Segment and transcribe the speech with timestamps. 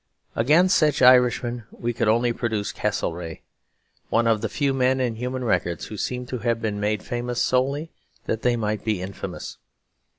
[0.35, 3.37] Against such Irishmen we could only produce Castlereagh;
[4.09, 7.39] one of the few men in human records who seem to have been made famous
[7.39, 7.91] solely
[8.25, 9.59] that they might be infamous.